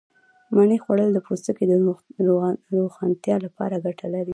مڼې 0.55 0.77
خوړل 0.83 1.09
د 1.13 1.19
پوستکي 1.27 1.65
د 1.69 1.73
روښانتیا 2.77 3.35
لپاره 3.45 3.75
گټه 3.85 4.07
لري. 4.13 4.29